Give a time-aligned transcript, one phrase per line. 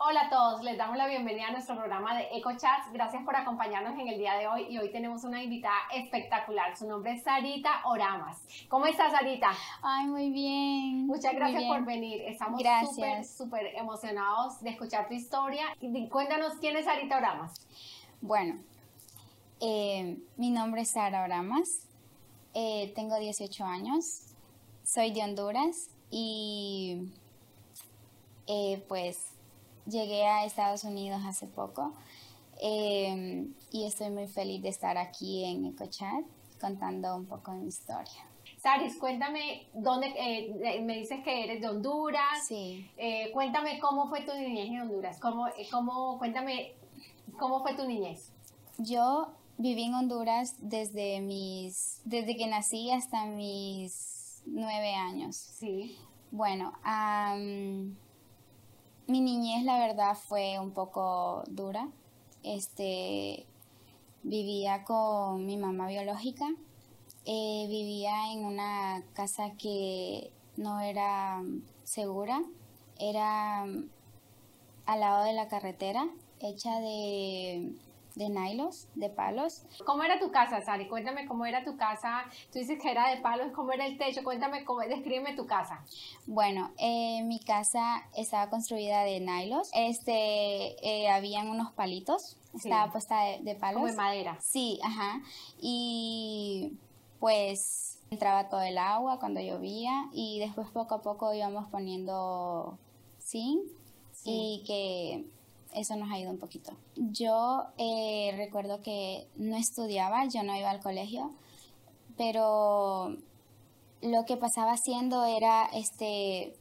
[0.00, 2.92] Hola a todos, les damos la bienvenida a nuestro programa de EcoChats.
[2.92, 6.76] Gracias por acompañarnos en el día de hoy y hoy tenemos una invitada espectacular.
[6.76, 8.40] Su nombre es Sarita Oramas.
[8.68, 9.50] ¿Cómo estás, Sarita?
[9.82, 11.04] Ay, muy bien.
[11.08, 12.22] Muchas gracias por venir.
[12.22, 15.64] Estamos súper, súper emocionados de escuchar tu historia.
[16.10, 17.66] Cuéntanos quién es Sarita Oramas.
[18.20, 18.60] Bueno,
[19.60, 21.88] eh, mi nombre es Sara Oramas.
[22.54, 24.28] Eh, tengo 18 años.
[24.84, 27.10] Soy de Honduras y
[28.46, 29.27] eh, pues
[29.88, 31.94] Llegué a Estados Unidos hace poco
[32.60, 36.24] em, y estoy muy feliz de estar aquí en EcoChat
[36.60, 38.26] contando un poco de mi historia.
[38.58, 42.46] Saris, cuéntame, ¿dónde, eh, me dices que eres de Honduras.
[42.46, 42.90] Sí.
[42.98, 45.18] Eh, cuéntame cómo fue tu niñez en Honduras.
[45.20, 46.74] ¿Cómo, eh, cómo, cuéntame,
[47.38, 48.32] ¿cómo fue tu niñez?
[48.76, 55.36] Yo viví en Honduras desde, mis, desde que nací hasta mis nueve años.
[55.36, 55.96] Sí.
[56.30, 56.74] Bueno,
[59.08, 61.88] mi niñez, la verdad, fue un poco dura.
[62.42, 63.46] Este,
[64.22, 66.46] vivía con mi mamá biológica.
[67.24, 71.42] Eh, vivía en una casa que no era
[71.84, 72.42] segura.
[72.98, 76.08] Era al lado de la carretera,
[76.40, 77.72] hecha de
[78.18, 79.62] de nylos, de palos.
[79.86, 80.88] ¿Cómo era tu casa, Sari?
[80.88, 82.24] Cuéntame cómo era tu casa.
[82.52, 84.24] Tú dices que era de palos, ¿cómo era el techo?
[84.24, 85.84] Cuéntame, cómo, descríbeme tu casa.
[86.26, 89.70] Bueno, eh, mi casa estaba construida de nylos.
[89.72, 90.12] Este,
[90.82, 92.36] eh, habían unos palitos.
[92.52, 93.82] Estaba puesta de, palos.
[93.82, 94.36] Como de madera.
[94.40, 95.22] Sí, ajá.
[95.60, 96.72] Y
[97.20, 102.78] pues entraba todo el agua cuando llovía y después poco a poco íbamos poniendo
[103.20, 103.62] zinc
[104.24, 105.37] y que
[105.74, 106.72] eso nos ayudó un poquito.
[106.96, 111.30] Yo eh, recuerdo que no estudiaba, yo no iba al colegio,
[112.16, 113.16] pero
[114.02, 116.54] lo que pasaba haciendo era este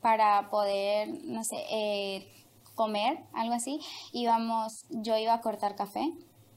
[0.00, 2.26] para poder, no sé, eh,
[2.74, 3.80] comer, algo así,
[4.12, 6.10] íbamos, yo iba a cortar café,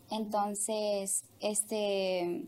[0.09, 2.45] entonces, este,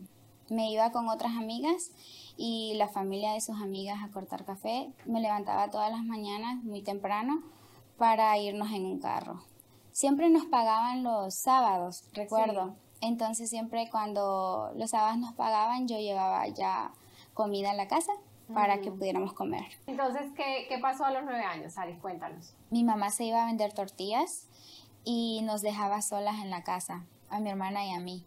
[0.48, 1.90] me iba con otras amigas
[2.36, 6.82] y la familia de sus amigas a cortar café, me levantaba todas las mañanas muy
[6.82, 7.42] temprano
[7.98, 9.42] para irnos en un carro.
[9.92, 12.74] Siempre nos pagaban los sábados, recuerdo.
[13.00, 16.92] Entonces siempre cuando los sábados nos pagaban yo llevaba ya
[17.34, 18.12] comida a la casa
[18.52, 19.64] para que pudiéramos comer.
[19.86, 21.94] Entonces, ¿qué, ¿qué, pasó a los nueve años, Ari?
[21.94, 22.54] Cuéntanos.
[22.70, 24.48] Mi mamá se iba a vender tortillas
[25.04, 28.24] y nos dejaba solas en la casa, a mi hermana y a mí.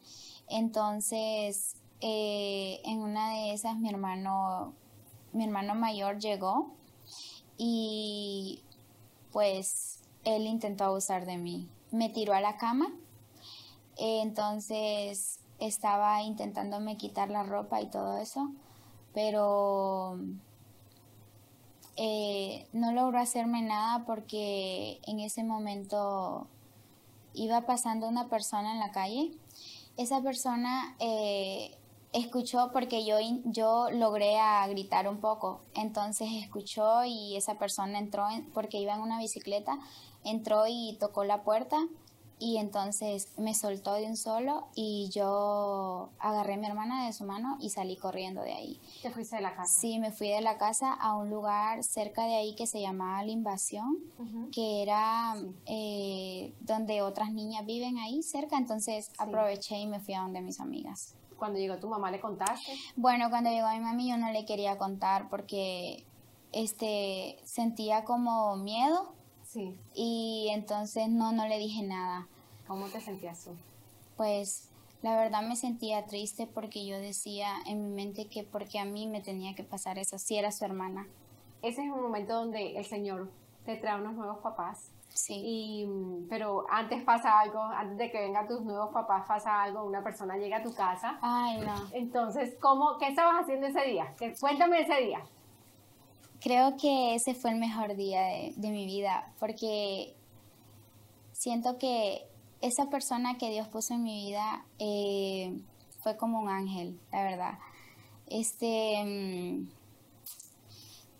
[0.49, 4.73] Entonces, eh, en una de esas mi hermano,
[5.31, 6.73] mi hermano mayor llegó
[7.57, 8.63] y
[9.31, 11.69] pues él intentó abusar de mí.
[11.91, 12.93] Me tiró a la cama,
[13.97, 18.51] entonces estaba intentándome quitar la ropa y todo eso,
[19.13, 20.19] pero
[21.97, 26.47] eh, no logró hacerme nada porque en ese momento
[27.33, 29.31] iba pasando una persona en la calle.
[29.97, 31.77] Esa persona eh,
[32.13, 38.25] escuchó porque yo, yo logré a gritar un poco, entonces escuchó y esa persona entró
[38.53, 39.77] porque iba en una bicicleta,
[40.23, 41.77] entró y tocó la puerta
[42.41, 47.25] y entonces me soltó de un solo y yo agarré a mi hermana de su
[47.25, 48.79] mano y salí corriendo de ahí.
[49.01, 49.79] ¿Te fuiste de la casa?
[49.79, 53.21] Sí, me fui de la casa a un lugar cerca de ahí que se llamaba
[53.23, 53.97] La Invasión,
[54.53, 60.21] que era eh, donde otras niñas viven ahí cerca, entonces aproveché y me fui a
[60.21, 62.73] donde mis amigas cuando llegó tu mamá le contaste?
[62.95, 66.05] Bueno, cuando llegó mi mami yo no le quería contar porque
[66.51, 69.13] este sentía como miedo.
[69.43, 69.75] Sí.
[69.95, 72.27] Y entonces no no le dije nada.
[72.67, 73.51] ¿Cómo te sentías tú?
[74.15, 74.69] Pues
[75.01, 79.07] la verdad me sentía triste porque yo decía en mi mente que porque a mí
[79.07, 81.07] me tenía que pasar eso si era su hermana.
[81.61, 83.31] Ese es un momento donde el Señor
[83.65, 85.33] te trae unos nuevos papás Sí.
[85.35, 85.87] Y,
[86.29, 90.37] pero antes pasa algo, antes de que vengan tus nuevos papás pasa algo, una persona
[90.37, 91.19] llega a tu casa.
[91.21, 91.75] Ay, no.
[91.91, 94.15] Entonces, ¿cómo, ¿qué estabas haciendo ese día?
[94.39, 95.21] Cuéntame ese día.
[96.39, 100.15] Creo que ese fue el mejor día de, mi vida, porque
[101.33, 102.25] siento que
[102.61, 105.59] esa persona que Dios puso en mi vida eh,
[106.01, 107.59] fue como un ángel, la verdad.
[108.27, 109.69] Este, mm,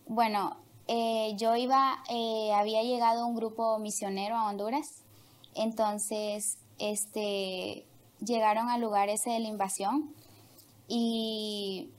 [0.07, 0.56] bueno,
[0.91, 5.03] eh, yo iba, eh, había llegado un grupo misionero a Honduras,
[5.53, 7.86] entonces este,
[8.25, 10.12] llegaron al lugar ese de la invasión
[10.88, 11.91] y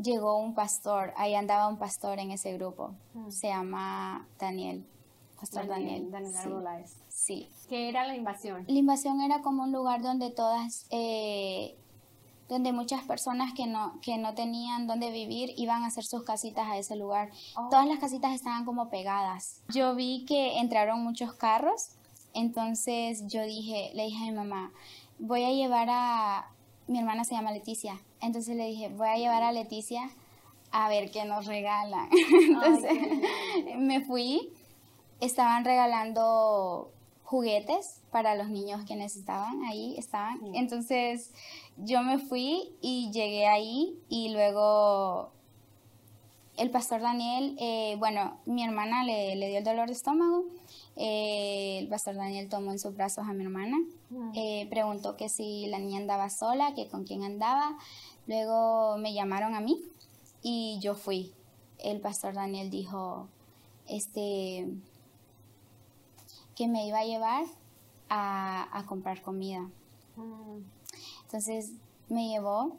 [0.00, 3.30] llegó un pastor, ahí andaba un pastor en ese grupo, mm.
[3.32, 4.86] se llama Daniel,
[5.40, 6.08] Pastor Daniel.
[6.08, 7.48] Daniel, sí.
[7.68, 8.64] ¿Qué era la invasión?
[8.68, 11.76] La invasión era como un lugar donde todas, eh,
[12.52, 16.68] donde muchas personas que no, que no tenían dónde vivir iban a hacer sus casitas
[16.68, 17.30] a ese lugar.
[17.56, 17.68] Oh.
[17.70, 19.62] Todas las casitas estaban como pegadas.
[19.68, 21.92] Yo vi que entraron muchos carros,
[22.34, 24.72] entonces yo dije, le dije a mi mamá,
[25.18, 26.50] voy a llevar a,
[26.86, 30.10] mi hermana se llama Leticia, entonces le dije, voy a llevar a Leticia
[30.70, 32.08] a ver qué nos regalan.
[32.48, 32.98] entonces
[33.78, 34.52] me fui,
[35.20, 36.90] estaban regalando
[37.32, 40.38] juguetes para los niños que necesitaban, ahí estaban.
[40.54, 41.30] Entonces
[41.78, 45.30] yo me fui y llegué ahí y luego
[46.58, 50.44] el pastor Daniel, eh, bueno, mi hermana le, dio el dolor de estómago,
[50.96, 53.78] eh, el pastor Daniel tomó en sus brazos a mi hermana,
[54.34, 57.78] eh, preguntó que si la niña andaba sola, que con quién andaba,
[58.26, 59.80] luego me llamaron a mí
[60.42, 61.32] y yo fui.
[61.78, 63.26] El pastor Daniel dijo,
[63.88, 64.68] este,
[66.56, 67.44] que me iba a llevar
[68.08, 69.60] a, comprar comida.
[70.16, 70.60] Mm.
[71.24, 71.72] Entonces
[72.08, 72.76] me llevó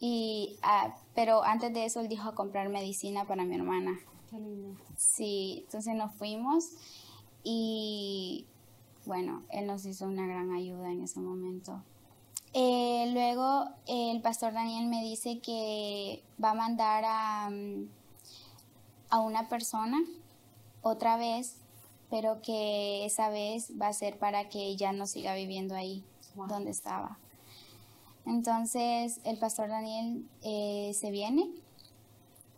[0.00, 3.98] y, ah, pero antes de eso él dijo a comprar medicina para mi hermana.
[4.30, 4.78] Qué lindo.
[4.96, 6.70] Sí, entonces nos fuimos
[7.42, 8.46] y
[9.06, 11.82] bueno, él nos hizo una gran ayuda en ese momento.
[12.54, 17.88] Eh, luego el pastor Daniel me dice que va a mandar a, mm,
[19.10, 19.98] a una persona
[20.82, 21.56] otra vez
[22.10, 26.04] pero que esa vez va a ser para que ella no siga viviendo ahí
[26.48, 27.18] donde estaba.
[28.26, 31.50] Entonces el pastor Daniel eh, se viene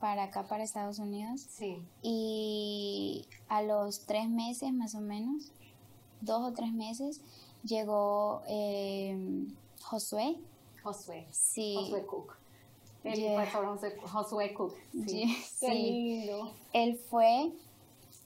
[0.01, 1.47] para acá, para Estados Unidos.
[1.49, 1.79] Sí.
[2.03, 5.53] Y a los tres meses más o menos,
[6.21, 7.21] dos o tres meses,
[7.63, 9.47] llegó eh,
[9.83, 10.37] Josué.
[10.83, 11.27] Josué.
[11.31, 11.77] Sí.
[11.77, 12.37] Josué Cook.
[13.05, 14.75] El pastor Josué Cook.
[15.07, 15.37] Sí.
[15.61, 16.53] Qué lindo.
[16.73, 17.53] Él fue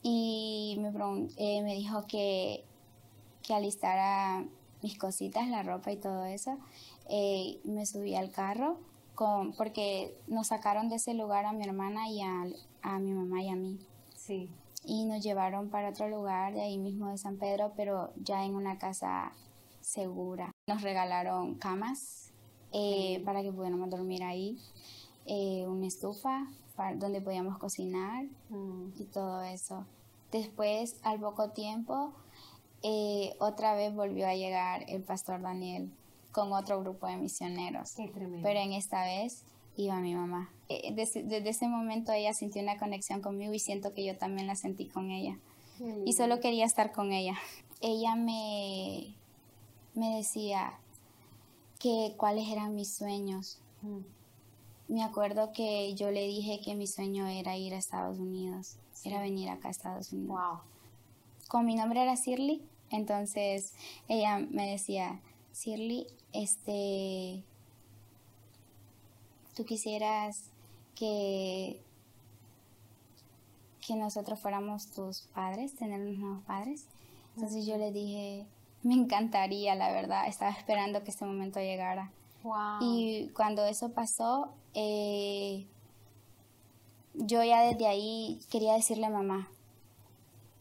[0.07, 0.89] y me,
[1.37, 2.63] eh, me dijo que,
[3.41, 4.45] que alistara
[4.83, 6.59] mis cositas, la ropa y todo eso.
[7.09, 8.77] Eh, me subí al carro
[9.15, 12.45] con, porque nos sacaron de ese lugar a mi hermana y a,
[12.83, 13.79] a mi mamá y a mí.
[14.15, 14.47] Sí.
[14.85, 18.53] Y nos llevaron para otro lugar de ahí mismo de San Pedro, pero ya en
[18.53, 19.31] una casa
[19.81, 20.51] segura.
[20.69, 22.31] Nos regalaron camas
[22.73, 24.59] eh, para que pudiéramos dormir ahí,
[25.25, 28.89] una estufa para, donde podíamos cocinar mm.
[28.99, 29.85] y todo eso.
[30.31, 32.13] Después, al poco tiempo,
[32.83, 35.89] eh, otra vez volvió a llegar el pastor Daniel
[36.31, 37.93] con otro grupo de misioneros.
[38.43, 39.43] Pero en esta vez
[39.77, 40.49] iba mi mamá.
[40.69, 44.55] Eh, desde, ese momento ella sintió una conexión conmigo y siento que yo también la
[44.55, 45.37] sentí con ella.
[46.05, 47.37] Y solo quería estar con ella.
[47.81, 49.13] Ella me,
[49.93, 50.79] me decía
[51.79, 53.59] que cuáles eran mis sueños.
[54.87, 59.21] Me acuerdo que yo le dije que mi sueño era ir a Estados Unidos era
[59.21, 60.37] venir acá a Estados Unidos.
[60.37, 60.59] Wow.
[61.47, 63.73] Con mi nombre era Shirley, entonces
[64.07, 65.19] ella me decía,
[65.53, 67.43] Shirley, este,
[69.55, 70.49] tú quisieras
[70.95, 71.79] que
[73.85, 76.87] que nosotros fuéramos tus padres, tener unos nuevos padres.
[77.35, 78.47] Entonces yo le dije,
[78.81, 82.11] me encantaría, la verdad, estaba esperando que este momento llegara.
[82.45, 82.77] Wow.
[82.79, 85.65] Y cuando eso pasó, eh,
[87.15, 89.47] yo ya desde ahí quería decirle a mamá.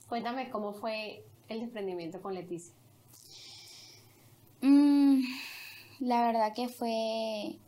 [0.08, 2.72] Cuéntame cómo fue el desprendimiento con Leticia.
[4.62, 5.24] Mm,
[6.00, 7.58] la verdad que fue,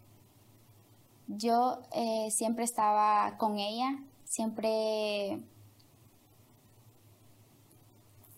[1.29, 5.43] yo eh, siempre estaba con ella, siempre,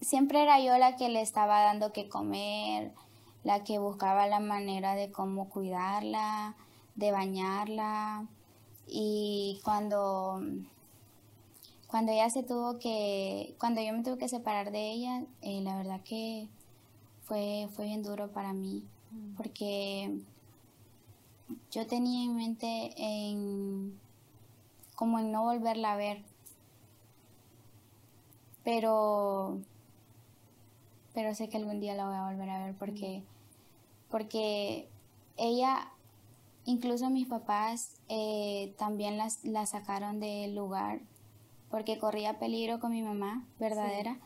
[0.01, 2.91] siempre era yo la que le estaba dando que comer,
[3.49, 6.55] la que buscaba la manera de cómo cuidarla,
[6.97, 8.27] de bañarla,
[8.87, 10.43] y cuando,
[11.87, 15.79] cuando ella se tuvo que, cuando yo me tuve que separar de ella, eh, la
[15.79, 16.47] verdad que
[17.25, 19.37] fue, fue bien duro para mí, mm.
[19.37, 20.21] porque
[21.71, 23.99] yo tenía en mente en,
[24.95, 26.23] como en no volverla a ver,
[28.63, 29.59] pero,
[31.15, 33.38] pero sé que algún día la voy a volver a ver porque, mm.
[34.09, 34.89] Porque
[35.37, 35.93] ella
[36.69, 41.01] Incluso mis papás eh, también las, la sacaron del lugar
[41.71, 44.19] porque corría peligro con mi mamá verdadera.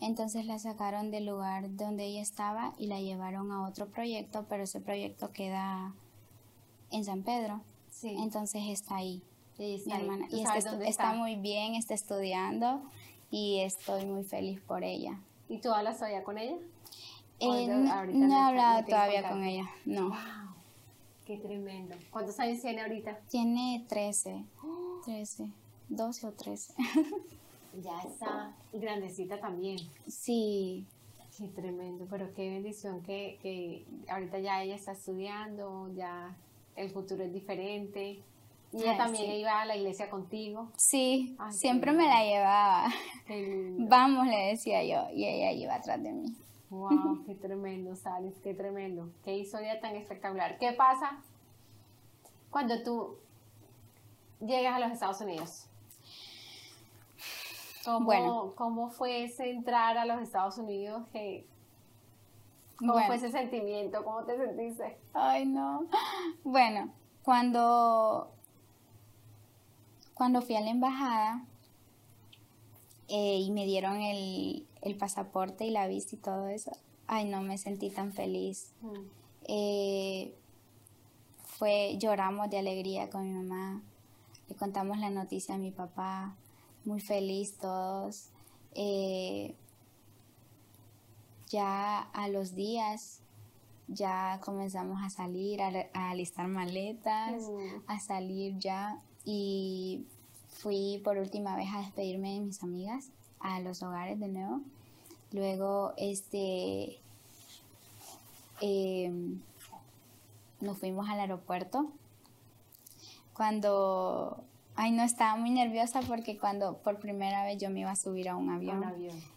[0.00, 4.62] Entonces la sacaron del lugar donde ella estaba y la llevaron a otro proyecto, pero
[4.62, 5.92] ese proyecto queda
[6.90, 7.60] en San Pedro.
[7.90, 8.16] Sí.
[8.18, 9.22] Entonces está ahí.
[9.58, 10.26] mi hermana.
[10.30, 10.42] Y
[10.86, 12.80] está, muy bien, está estudiando
[13.30, 15.20] y estoy muy feliz por ella.
[15.50, 16.56] ¿Y tú hablas todavía con ella?
[17.40, 20.12] Eh, no, he hablado todavía con ella, no.
[21.24, 21.94] Qué tremendo.
[22.10, 23.18] ¿Cuántos años tiene ahorita?
[23.30, 24.44] Tiene 13.
[25.04, 25.50] 13.
[25.88, 26.74] 12 o 13.
[27.82, 29.78] ya está grandecita también.
[30.06, 30.84] Sí.
[31.38, 36.36] Qué tremendo, pero qué bendición que, que ahorita ya ella está estudiando, ya
[36.76, 38.20] el futuro es diferente.
[38.72, 40.70] Y ella también iba a la iglesia contigo.
[40.76, 42.88] Sí, siempre me la llevaba.
[43.88, 46.36] Vamos, le decía yo, y ella iba atrás de mí.
[46.70, 49.10] Wow, qué tremendo, Salis, qué tremendo.
[49.24, 50.58] Qué historia tan espectacular.
[50.58, 51.18] ¿Qué pasa
[52.50, 53.16] cuando tú
[54.40, 55.66] llegas a los Estados Unidos?
[57.84, 58.52] ¿Cómo, bueno.
[58.56, 61.02] ¿cómo fue ese entrar a los Estados Unidos?
[62.76, 64.04] ¿Cómo fue ese sentimiento?
[64.04, 64.98] ¿Cómo te sentiste?
[65.12, 65.86] Ay, no.
[66.44, 66.90] Bueno,
[67.22, 68.30] cuando,
[70.14, 71.44] cuando fui a la embajada
[73.12, 74.66] eh, y me dieron el,
[74.98, 76.70] pasaporte y la vista y todo eso,
[77.08, 78.72] ay, no me sentí tan feliz.
[78.82, 78.94] Mm.
[79.48, 80.34] Eh,
[81.44, 83.82] fue, lloramos de alegría con mi mamá,
[84.48, 86.36] le contamos la noticia a mi papá,
[86.84, 88.28] muy feliz todos.
[88.76, 89.56] Eh,
[91.48, 93.22] ya a los días
[93.88, 97.82] ya comenzamos a salir, a, alistar maletas, mm.
[97.88, 100.06] a salir ya y
[100.50, 104.60] fui por última vez a despedirme de mis amigas a los hogares de nuevo.
[105.32, 106.98] Luego, este,
[108.60, 109.40] em,
[110.60, 111.90] nos fuimos al aeropuerto.
[113.32, 117.96] Cuando, ay, no estaba muy nerviosa porque cuando por primera vez yo me iba a
[117.96, 118.84] subir a un avión.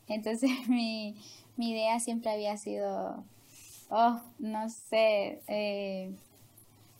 [0.07, 1.15] Entonces mi,
[1.55, 3.23] mi idea siempre había sido,
[3.89, 6.13] oh, no sé, eh,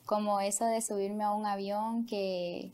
[0.06, 2.72] como eso de subirme a un avión que,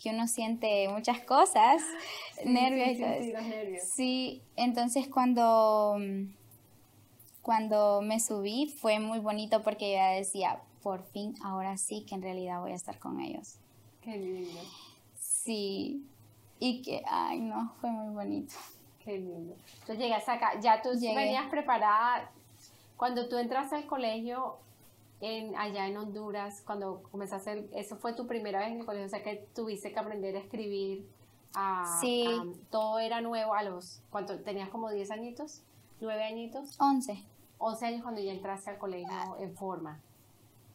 [0.00, 1.82] que uno siente muchas cosas,
[2.44, 2.96] nervios.
[2.96, 3.84] Sí, nervios.
[3.84, 5.98] sí, entonces cuando,
[7.42, 12.22] cuando me subí fue muy bonito porque ya decía, por fin, ahora sí que en
[12.22, 13.56] realidad voy a estar con ellos.
[14.00, 14.60] Qué lindo.
[15.18, 16.06] Sí,
[16.58, 18.54] y que, ay no, fue muy bonito.
[19.04, 19.54] Qué lindo.
[19.80, 22.30] Entonces llegaste acá, ya tú venías preparada.
[22.96, 24.58] Cuando tú entraste al colegio
[25.20, 29.10] en, allá en Honduras, cuando comenzaste, eso fue tu primera vez en el colegio, o
[29.10, 31.06] sea que tuviste que aprender a escribir.
[31.54, 32.26] A, sí.
[32.70, 34.38] todo era nuevo a los, ¿cuánto?
[34.38, 35.62] ¿Tenías como 10 añitos?
[36.00, 36.80] ¿9 añitos?
[36.80, 37.24] 11.
[37.58, 40.00] 11 años cuando ya entraste al colegio en forma.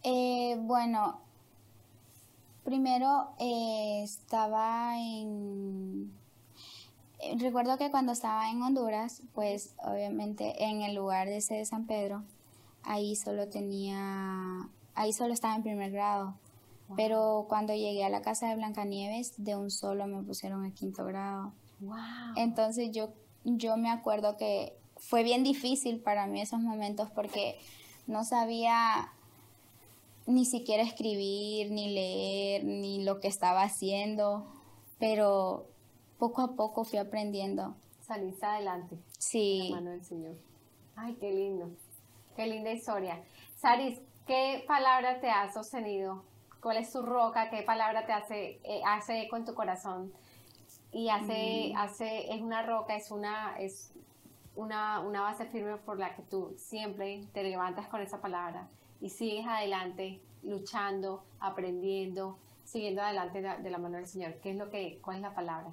[0.03, 1.19] Eh, bueno,
[2.63, 6.11] primero eh, estaba en
[7.19, 11.65] eh, recuerdo que cuando estaba en Honduras, pues obviamente en el lugar de ese de
[11.65, 12.23] San Pedro,
[12.85, 16.35] ahí solo tenía, ahí solo estaba en primer grado.
[16.95, 21.03] Pero cuando llegué a la casa de Blancanieves, de un solo me pusieron a quinto
[21.03, 21.51] grado.
[21.79, 21.97] Wow.
[22.35, 23.09] Entonces yo,
[23.43, 27.57] yo me acuerdo que fue bien difícil para mí esos momentos porque
[28.07, 29.11] no sabía
[30.27, 34.45] ni siquiera escribir, ni leer, ni lo que estaba haciendo,
[34.99, 35.67] pero
[36.17, 37.75] poco a poco fui aprendiendo.
[38.01, 38.97] Saliste adelante.
[39.17, 39.73] Sí.
[39.81, 40.35] Del Señor.
[40.95, 41.69] Ay, qué lindo.
[42.35, 43.23] Qué linda historia.
[43.55, 46.25] Saris, ¿qué palabra te ha sostenido?
[46.61, 47.49] ¿Cuál es tu roca?
[47.49, 50.11] ¿Qué palabra te hace, eh, hace eco en tu corazón?
[50.91, 51.77] Y hace, mm.
[51.77, 53.93] hace, es una roca, es una, es
[54.55, 58.67] una, una base firme por la que tú siempre te levantas con esa palabra
[58.99, 64.35] y sigues adelante, luchando, aprendiendo, siguiendo adelante de, la mano del Señor.
[64.41, 65.71] ¿Qué es lo que, cuál es la palabra?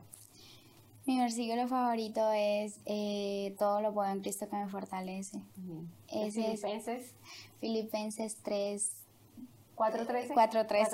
[1.05, 5.41] Mi versículo favorito es eh, Todo lo puedo en Cristo que me fortalece.
[6.09, 7.15] Filipenses.
[7.61, 9.03] Filipenses 3.
[9.77, 10.35] 4.13.
[10.35, 10.89] 4.13.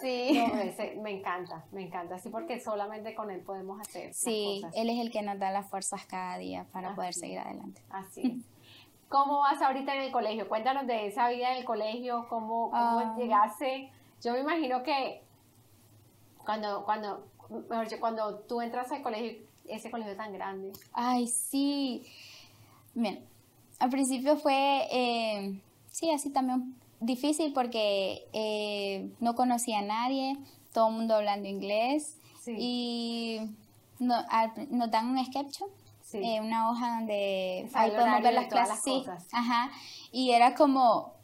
[0.00, 0.42] sí.
[1.02, 2.14] me encanta, me encanta.
[2.14, 4.14] Así porque solamente con él podemos hacer.
[4.14, 7.82] Sí, él es el que nos da las fuerzas cada día para poder seguir adelante.
[7.90, 8.32] Así es.
[9.08, 10.48] ¿Cómo vas ahorita en el colegio?
[10.48, 13.16] Cuéntanos de esa vida en el colegio, cómo, cómo ah.
[13.18, 13.90] llegaste.
[14.22, 15.24] Yo me imagino que
[16.50, 17.28] cuando, cuando,
[17.68, 19.38] mejor dicho, cuando tú entras al colegio,
[19.68, 20.72] ese colegio tan grande.
[20.92, 22.04] Ay, sí.
[22.92, 23.24] Bien,
[23.78, 25.60] al principio fue, eh,
[25.92, 30.38] sí, así también difícil porque eh, no conocía a nadie,
[30.72, 32.16] todo el mundo hablando inglés
[32.48, 33.42] y
[34.00, 34.16] no,
[34.70, 35.60] nos dan un sketch,
[36.14, 39.70] eh, una hoja donde ahí podemos ver las clases, sí, ajá,
[40.10, 41.14] y era como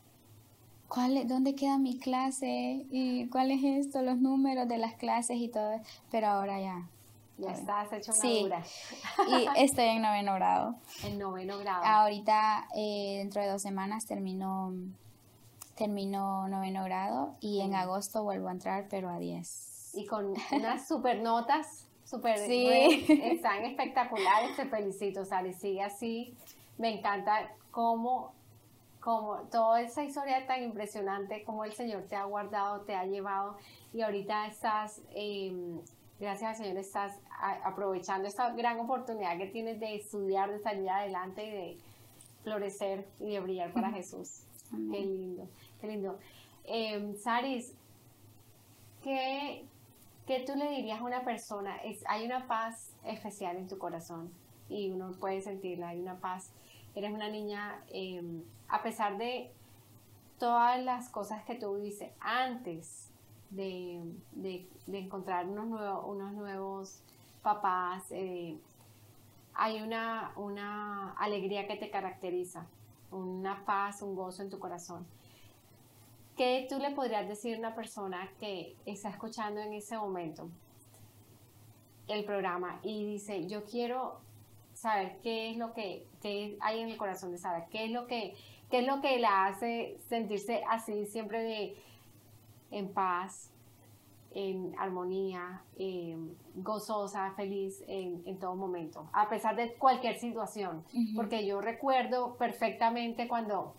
[0.89, 2.87] ¿cuál, ¿dónde queda mi clase?
[2.91, 4.03] ¿Y cuál es esto?
[4.03, 5.81] Los números de las clases y todo.
[6.11, 6.89] Pero ahora ya.
[7.39, 8.49] Ya estás hecho una sí.
[9.29, 10.75] y estoy en noveno grado.
[11.05, 11.85] En noveno grado.
[11.85, 14.73] Ahorita, eh, dentro de dos semanas, termino,
[15.75, 19.97] termino noveno grado y en agosto vuelvo a entrar, pero a 10.
[19.97, 23.05] Y con unas super notas, super, sí.
[23.09, 24.57] están espectaculares.
[24.57, 25.53] Te felicito, Sari.
[25.53, 26.35] Sigue así.
[26.79, 28.33] Me encanta cómo
[29.07, 33.57] como toda esa historia tan impresionante, como el Señor te ha guardado, te ha llevado
[33.95, 35.79] y ahorita estás, em,
[36.19, 37.17] gracias al Señor, estás
[37.63, 41.79] aprovechando esta gran oportunidad que tienes de estudiar, de salir adelante y de
[42.43, 44.43] florecer y de brillar para Jesús.
[44.73, 45.49] Qué lindo,
[45.81, 46.19] qué lindo.
[46.65, 47.75] Em, Saris,
[49.05, 49.65] ¿qué,
[50.27, 51.77] ¿qué, tú le dirías a una persona?
[51.77, 54.33] Es, hay una paz especial en tu corazón
[54.69, 56.51] y uno puede sentirla, hay una paz.
[56.97, 59.53] Eres una niña, em, a pesar de
[60.39, 63.11] todas las cosas que tú viviste antes
[63.51, 64.01] de,
[64.91, 67.03] encontrar unos, nuevos, unos nuevos
[67.43, 68.57] papás, eh,
[69.53, 72.67] hay una, una alegría que te caracteriza,
[73.11, 75.07] una paz, un gozo en tu corazón.
[76.35, 80.49] ¿Qué tú le podrías decir a una persona que está escuchando en ese momento
[82.09, 84.25] el programa y dice, yo quiero
[84.77, 86.07] saber qué es lo que,
[86.61, 88.35] hay en el corazón de Sara, qué es lo que,
[88.71, 91.77] qué es lo que la hace sentirse así siempre de
[92.71, 93.53] en paz,
[94.33, 95.63] en armonía,
[96.57, 100.85] gozosa, feliz en, todo momento, a pesar de cualquier situación.
[101.15, 103.75] Porque yo recuerdo perfectamente cuando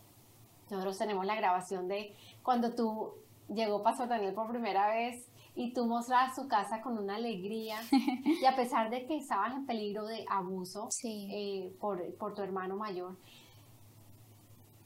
[0.72, 3.14] nosotros tenemos la grabación de cuando tú
[3.54, 5.27] llegó Pastor Daniel por primera vez
[5.58, 7.82] y tú mostrabas su casa con una alegría
[8.42, 12.78] y a pesar de que estabas en peligro de abuso eh, por, por tu hermano
[12.78, 13.18] mayor,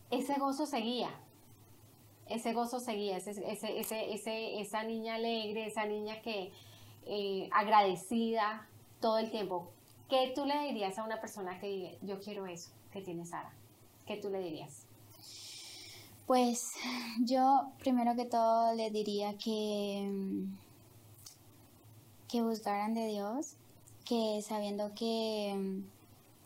[0.10, 1.10] ese gozo seguía
[2.32, 6.51] ese gozo seguía, ese, ese, ese, esa niña alegre, esa niña que
[7.06, 8.68] eh, agradecida
[9.00, 9.72] todo el tiempo.
[10.10, 13.54] ¿Qué tú le dirías a una persona que yo quiero eso que tiene Sara?
[14.06, 14.88] ¿Qué tú le dirías?
[16.28, 16.72] Pues
[17.25, 20.10] yo primero que todo le diría que,
[22.28, 23.56] que buscaran de Dios,
[24.06, 25.84] que sabiendo que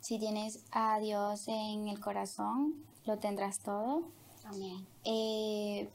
[0.02, 4.04] si tienes a Dios en el corazón, lo tendrás todo.
[5.04, 5.90] Eh,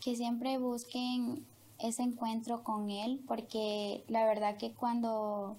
[0.00, 1.46] que siempre busquen
[1.78, 5.56] ese encuentro con Él, porque la verdad que cuando,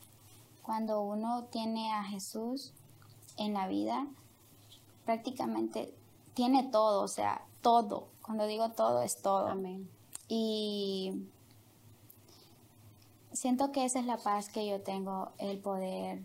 [0.63, 2.73] cuando uno tiene a Jesús
[3.37, 4.07] en la vida,
[5.05, 5.93] prácticamente
[6.37, 8.09] tiene todo, o sea, todo.
[8.21, 9.47] Cuando digo todo, es todo.
[9.47, 9.89] Amén.
[10.27, 11.25] Y
[13.31, 16.19] siento que esa es la paz que yo tengo, el poder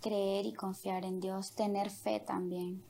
[0.00, 2.82] creer y confiar en Dios, tener fe también.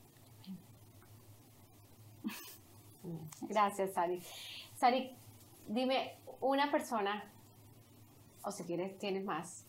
[3.42, 4.22] Gracias, Sari.
[4.74, 5.14] Sari,
[5.68, 7.30] dime una persona,
[8.42, 9.66] o si quieres, tienes más,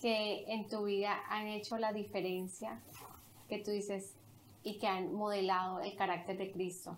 [0.00, 2.80] que en tu vida han hecho la diferencia,
[3.50, 4.14] que tú dices,
[4.62, 6.96] y que han modelado el carácter de Cristo,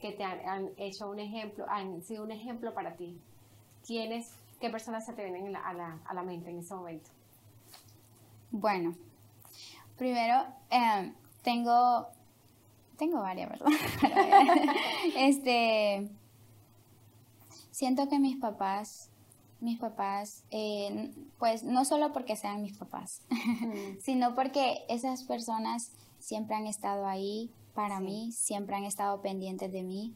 [0.00, 3.18] que te han, hecho un ejemplo, han sido un ejemplo para ti.
[3.86, 7.10] ¿Quiénes, qué personas se te vienen a, la, a, la, mente en ese momento?
[8.50, 8.94] Bueno,
[9.96, 12.08] primero eh, tengo
[12.98, 13.68] tengo varias, ¿verdad?
[15.16, 16.08] este,
[17.70, 19.08] siento que mis papás,
[19.60, 23.22] mis papás, eh, pues no solo porque sean mis papás,
[24.00, 29.82] sino porque esas personas siempre han estado ahí para mí, siempre han estado pendientes de
[29.82, 30.14] mí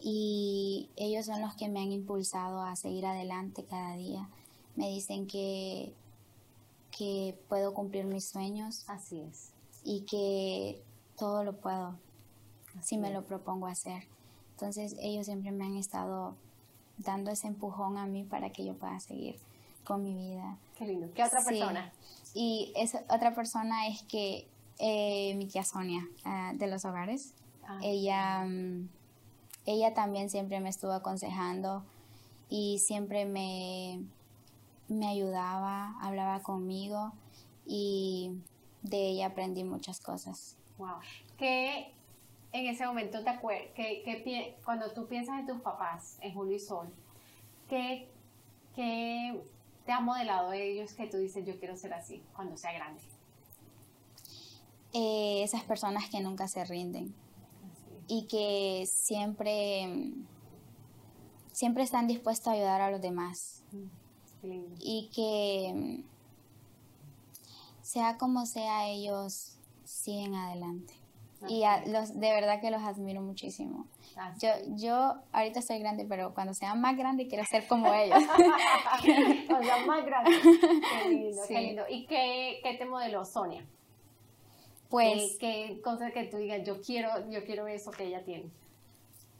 [0.00, 4.28] y ellos son los que me han impulsado a seguir adelante cada día.
[4.76, 5.94] Me dicen que,
[6.90, 8.84] que puedo cumplir mis sueños.
[8.86, 9.52] Así es.
[9.82, 10.82] Y que
[11.16, 11.94] todo lo puedo
[12.82, 14.04] si me lo propongo hacer.
[14.52, 16.34] Entonces ellos siempre me han estado
[16.98, 19.36] dando ese empujón a mí para que yo pueda seguir
[19.84, 20.58] con mi vida.
[20.76, 21.08] Qué lindo.
[21.14, 21.92] ¿Qué otra persona?
[22.34, 24.46] Y esa otra persona es que
[24.78, 27.34] eh, mi tía Sonia ah, de los hogares.
[27.66, 27.78] Ah.
[27.82, 28.88] ella, mm,
[29.64, 31.82] ella también siempre me estuvo aconsejando
[32.50, 34.00] y siempre me,
[34.88, 37.12] me ayudaba, hablaba conmigo
[37.66, 38.32] y
[38.82, 40.56] de ella aprendí muchas cosas.
[40.76, 40.98] Wow.
[41.38, 41.94] ¿Qué
[42.54, 46.60] en ese momento te acuerdas, que, cuando tú piensas en tus papás, en Julio y
[46.60, 46.86] Sol,
[47.68, 48.08] ¿qué,
[48.76, 53.02] te ha modelado ellos que tú dices, yo quiero ser así cuando sea grande?
[54.94, 57.14] Eh, esas personas que nunca se rinden
[58.06, 60.12] y que siempre,
[61.52, 63.62] siempre están dispuestos a ayudar a los demás.
[63.72, 66.04] Mm, y que
[67.82, 70.94] sea como sea, ellos siguen adelante
[71.48, 73.86] y los, de verdad que los admiro muchísimo.
[74.38, 78.18] Yo, yo ahorita soy grande, pero cuando sea más grande quiero ser como ellos.
[79.46, 80.30] cuando sea más grande.
[81.02, 81.82] Qué lindo, qué lindo.
[81.88, 83.66] ¿Y qué, qué te modeló Sonia?
[84.94, 85.38] Pues...
[85.40, 88.44] ¿Qué, cosa que tú digas, yo quiero, yo quiero eso que ella tiene?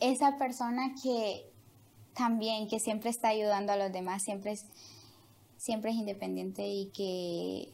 [0.00, 1.46] Esa persona que
[2.12, 4.66] también, que siempre está ayudando a los demás, siempre es,
[5.56, 7.68] siempre es independiente y que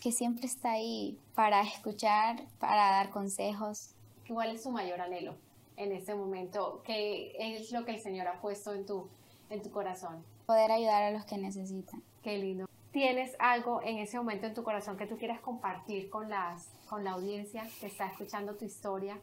[0.00, 3.90] que siempre está ahí para escuchar, para dar consejos.
[4.26, 5.36] ¿Cuál es su mayor anhelo
[5.76, 6.82] en este momento?
[6.84, 9.06] ¿Qué es lo que el Señor ha puesto en tu,
[9.48, 10.24] en tu corazón?
[10.46, 12.02] Poder ayudar a los que necesitan.
[12.24, 12.69] Qué lindo.
[12.92, 17.04] Tienes algo en ese momento en tu corazón que tú quieras compartir con, las, con
[17.04, 19.18] la audiencia que está escuchando tu historia.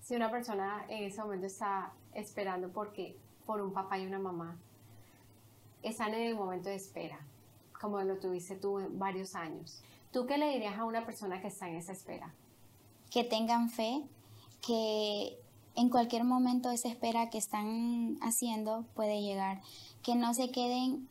[0.00, 4.56] Si una persona en ese momento está esperando porque, por un papá y una mamá,
[5.82, 7.18] están en el momento de espera,
[7.80, 9.82] como lo tuviste tú en varios años,
[10.12, 12.32] ¿tú qué le dirías a una persona que está en esa espera?
[13.10, 14.02] Que tengan fe,
[14.66, 15.38] que
[15.74, 19.60] en cualquier momento esa espera que están haciendo puede llegar,
[20.02, 21.08] que no se queden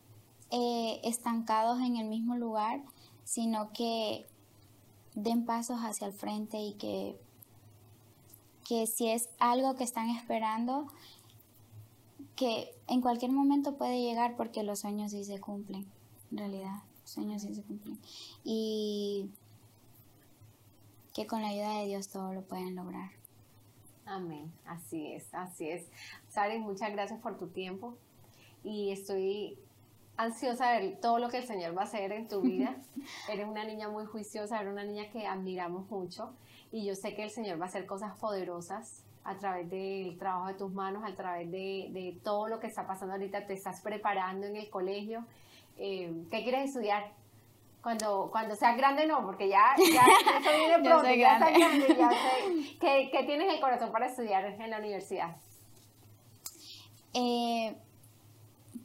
[0.52, 2.82] eh, estancados en el mismo lugar,
[3.24, 4.26] sino que
[5.16, 7.18] den pasos hacia el frente y que,
[8.68, 10.88] que si es algo que están esperando,
[12.36, 15.86] que en cualquier momento puede llegar porque los sueños sí se cumplen,
[16.32, 18.00] en realidad, los sueños sí se cumplen.
[18.44, 19.30] Y
[21.14, 23.12] que con la ayuda de Dios todo lo pueden lograr.
[24.06, 25.86] Amén, así es, así es.
[26.30, 27.96] Sari, muchas gracias por tu tiempo
[28.64, 29.58] y estoy
[30.18, 32.76] ansiosa de ver todo lo que el Señor va a hacer en tu vida.
[33.30, 36.34] eres una niña muy juiciosa, eres una niña que admiramos mucho
[36.72, 40.48] y yo sé que el Señor va a hacer cosas poderosas a través del trabajo
[40.48, 44.48] de tus manos, a través de, todo lo que está pasando ahorita, te estás preparando
[44.48, 45.26] en el colegio.
[45.78, 47.12] Eh, ¿Qué quieres estudiar?
[47.84, 50.02] Cuando, cuando seas grande no, porque ya, ya
[50.40, 52.78] eso viene pronto, ya, grande, ya sé.
[52.80, 55.36] ¿Qué, ¿Qué, tienes el corazón para estudiar en la universidad?
[57.14, 57.76] Eh,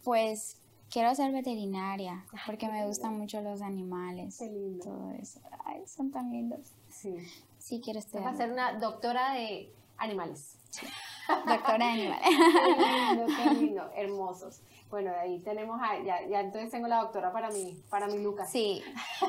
[0.03, 0.59] pues
[0.97, 4.39] quiero ser veterinaria porque me gustan mucho los animales.
[4.39, 4.83] Qué lindo.
[4.83, 5.41] Todo eso.
[5.67, 6.73] Ay, son tan lindos.
[6.89, 7.19] Sí.
[7.59, 8.25] Sí, quiero estudiar.
[8.25, 10.57] Vas a ser una doctora de animales.
[11.47, 12.29] Doctora de animales.
[12.31, 14.63] Qué lindo, qué lindo, hermosos.
[14.91, 18.51] Bueno, ahí tenemos, a, ya, ya entonces tengo la doctora para mí, para mi Lucas.
[18.51, 18.83] Sí,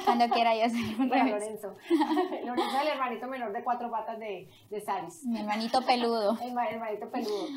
[0.06, 1.74] cuando quiera yo soy Lorenzo.
[2.46, 5.26] Lorenzo es el hermanito menor de cuatro patas de, de Saris.
[5.26, 6.38] Mi hermanito peludo.
[6.42, 7.48] El, hermanito peludo.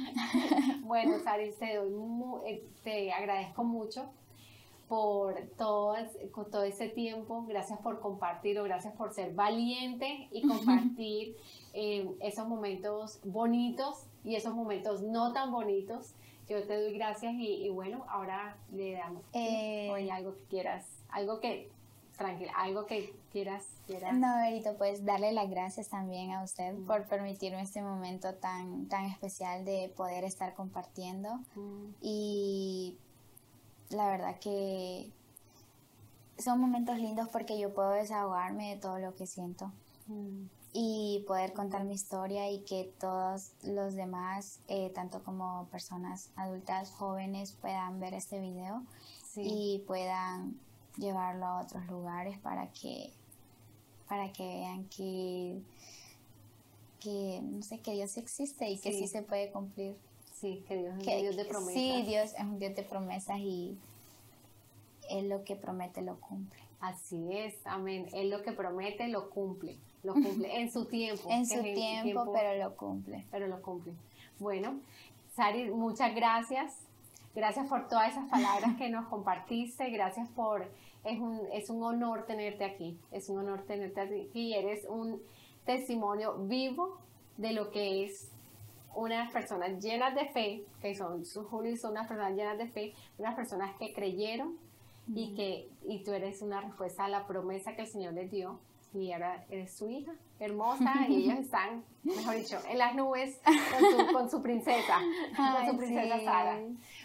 [0.80, 1.92] Bueno, Saris, te, doy
[2.46, 4.10] eh, te agradezco mucho
[4.88, 5.94] por todo,
[6.50, 11.36] todo ese tiempo, gracias por compartirlo, gracias por ser valiente y compartir
[11.74, 16.14] eh, esos momentos bonitos y esos momentos no tan bonitos
[16.50, 21.70] yo te doy gracias y, bueno, ahora le damos eh, algo que quieras, algo que,
[22.18, 24.14] tranquila, algo que quieras, quieras.
[24.14, 26.86] No, Berito, pues darle las gracias también a usted mm.
[26.86, 31.94] por permitirme este momento tan, tan especial de poder estar compartiendo mm.
[32.02, 32.98] y
[33.90, 35.08] la verdad que
[36.36, 39.70] son momentos lindos porque yo puedo desahogarme de todo lo que siento.
[40.08, 46.30] Mm y poder contar mi historia y que todos los demás, eh, tanto como personas
[46.36, 48.82] adultas, jóvenes, puedan ver este video
[49.36, 50.58] y puedan
[50.96, 53.10] llevarlo a otros lugares para que,
[54.08, 55.60] para que vean que,
[57.00, 59.96] que, no sé, que Dios existe y que sí, se puede cumplir.
[60.40, 61.74] Sí, que Dios es un Dios de promesas.
[61.74, 63.76] Sí, Dios es un Dios de promesas y
[65.10, 66.69] Él lo que promete lo cumple.
[66.80, 68.06] Así es, amén.
[68.12, 71.28] Él lo que promete lo cumple lo cumple en su tiempo.
[71.30, 73.26] en su tiempo, pero lo cumple.
[73.30, 73.92] Pero lo cumple.
[74.38, 74.80] Bueno,
[75.34, 76.74] Sari, muchas gracias.
[77.34, 79.90] Gracias por todas esas palabras que nos compartiste.
[79.90, 80.70] Gracias por...
[81.04, 82.98] Es un, es un honor tenerte aquí.
[83.10, 84.54] Es un honor tenerte aquí.
[84.54, 85.20] Eres un
[85.64, 86.98] testimonio vivo
[87.36, 88.30] de lo que es
[88.94, 93.36] unas personas llenas de fe, que son, Julio son unas personas llenas de fe, unas
[93.36, 94.58] personas que creyeron
[95.14, 98.60] y que y tú eres una respuesta a la promesa que el Señor les dio
[98.92, 103.40] y ahora eres su hija, hermosa, y ellos están, mejor dicho, en las nubes
[104.12, 104.98] con su, princesa,
[105.36, 106.58] con su princesa Sara.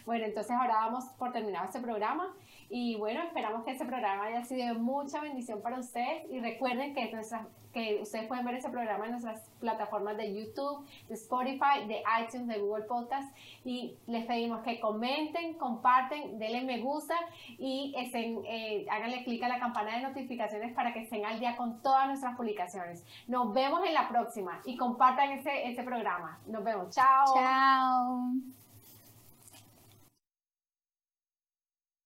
[0.05, 2.33] Bueno, entonces ahora vamos por terminar este programa.
[2.77, 6.29] Y bueno, esperamos que este programa haya sido de mucha bendición para ustedes.
[6.29, 10.85] Y recuerden que nuestra que ustedes pueden ver ese programa en nuestras plataformas de YouTube,
[11.07, 13.33] de Spotify, de iTunes, de Google Podcast.
[13.63, 17.15] Y les pedimos que comenten, comparten, denle me gusta
[17.57, 21.55] y estén, eh, háganle clic a la campana de notificaciones para que estén al día
[21.55, 23.05] con todas nuestras publicaciones.
[23.29, 26.39] Nos vemos en la próxima y compartan ese, ese programa.
[26.45, 26.93] Nos vemos.
[26.93, 27.23] Chao.
[27.33, 28.64] Chao.